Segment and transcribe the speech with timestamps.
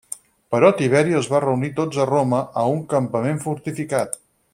[0.53, 4.19] Però Tiberi els va reunir tots a Roma a un campament fortificat.